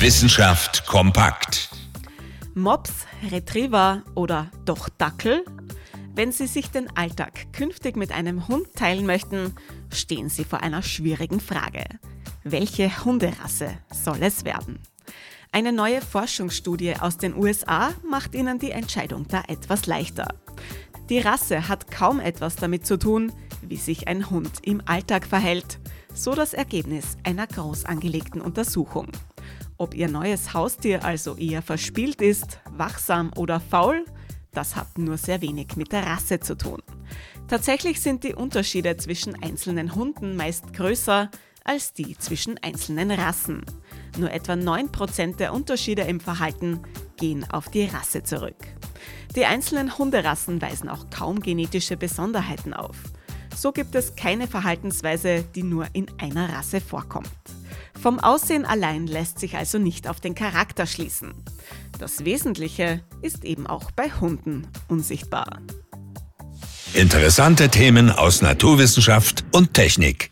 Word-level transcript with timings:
Wissenschaft 0.00 0.86
kompakt. 0.86 1.70
Mops, 2.54 2.92
Retriever 3.32 4.04
oder 4.14 4.48
doch 4.64 4.88
Dackel? 4.88 5.44
Wenn 6.14 6.30
Sie 6.30 6.46
sich 6.46 6.70
den 6.70 6.88
Alltag 6.96 7.52
künftig 7.52 7.96
mit 7.96 8.12
einem 8.12 8.46
Hund 8.46 8.68
teilen 8.76 9.06
möchten, 9.06 9.56
stehen 9.92 10.28
Sie 10.28 10.44
vor 10.44 10.62
einer 10.62 10.84
schwierigen 10.84 11.40
Frage. 11.40 11.84
Welche 12.44 13.04
Hunderasse 13.04 13.76
soll 13.92 14.22
es 14.22 14.44
werden? 14.44 14.78
Eine 15.50 15.72
neue 15.72 16.00
Forschungsstudie 16.00 16.94
aus 16.94 17.16
den 17.16 17.34
USA 17.34 17.90
macht 18.08 18.36
Ihnen 18.36 18.60
die 18.60 18.70
Entscheidung 18.70 19.26
da 19.26 19.42
etwas 19.48 19.86
leichter. 19.86 20.28
Die 21.08 21.18
Rasse 21.18 21.66
hat 21.66 21.90
kaum 21.90 22.20
etwas 22.20 22.54
damit 22.54 22.86
zu 22.86 23.00
tun, 23.00 23.32
wie 23.62 23.76
sich 23.76 24.06
ein 24.06 24.30
Hund 24.30 24.60
im 24.62 24.80
Alltag 24.86 25.26
verhält, 25.26 25.80
so 26.14 26.36
das 26.36 26.54
Ergebnis 26.54 27.16
einer 27.24 27.48
groß 27.48 27.84
angelegten 27.84 28.40
Untersuchung. 28.40 29.10
Ob 29.78 29.94
Ihr 29.94 30.08
neues 30.08 30.54
Haustier 30.54 31.04
also 31.04 31.36
eher 31.36 31.62
verspielt 31.62 32.20
ist, 32.20 32.58
wachsam 32.68 33.30
oder 33.36 33.60
faul, 33.60 34.04
das 34.50 34.74
hat 34.74 34.98
nur 34.98 35.16
sehr 35.16 35.40
wenig 35.40 35.76
mit 35.76 35.92
der 35.92 36.04
Rasse 36.04 36.40
zu 36.40 36.56
tun. 36.56 36.82
Tatsächlich 37.46 38.00
sind 38.00 38.24
die 38.24 38.34
Unterschiede 38.34 38.96
zwischen 38.96 39.40
einzelnen 39.40 39.94
Hunden 39.94 40.34
meist 40.34 40.72
größer 40.72 41.30
als 41.62 41.92
die 41.92 42.18
zwischen 42.18 42.58
einzelnen 42.58 43.12
Rassen. 43.12 43.64
Nur 44.18 44.32
etwa 44.32 44.54
9% 44.54 45.36
der 45.36 45.52
Unterschiede 45.54 46.02
im 46.02 46.18
Verhalten 46.18 46.80
gehen 47.16 47.48
auf 47.48 47.68
die 47.68 47.84
Rasse 47.84 48.24
zurück. 48.24 48.56
Die 49.36 49.44
einzelnen 49.44 49.96
Hunderassen 49.96 50.60
weisen 50.60 50.88
auch 50.88 51.08
kaum 51.10 51.38
genetische 51.38 51.96
Besonderheiten 51.96 52.74
auf. 52.74 52.96
So 53.54 53.70
gibt 53.70 53.94
es 53.94 54.16
keine 54.16 54.48
Verhaltensweise, 54.48 55.44
die 55.54 55.62
nur 55.62 55.86
in 55.92 56.06
einer 56.18 56.52
Rasse 56.52 56.80
vorkommt. 56.80 57.28
Vom 58.00 58.20
Aussehen 58.20 58.64
allein 58.64 59.06
lässt 59.06 59.38
sich 59.40 59.56
also 59.56 59.78
nicht 59.78 60.08
auf 60.08 60.20
den 60.20 60.34
Charakter 60.34 60.86
schließen. 60.86 61.32
Das 61.98 62.24
Wesentliche 62.24 63.02
ist 63.22 63.44
eben 63.44 63.66
auch 63.66 63.90
bei 63.90 64.10
Hunden 64.10 64.68
unsichtbar. 64.88 65.60
Interessante 66.94 67.68
Themen 67.68 68.10
aus 68.10 68.40
Naturwissenschaft 68.40 69.44
und 69.52 69.74
Technik. 69.74 70.30